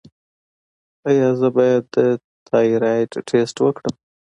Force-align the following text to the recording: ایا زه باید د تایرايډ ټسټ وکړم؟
ایا 1.09 1.29
زه 1.39 1.47
باید 1.55 1.83
د 1.95 1.97
تایرايډ 2.49 3.11
ټسټ 3.27 3.57
وکړم؟ 3.61 3.93